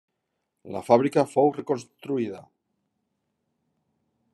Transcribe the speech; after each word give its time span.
La 0.75 0.81
fàbrica 0.87 1.25
fou 1.35 1.53
reconstruïda. 1.59 2.41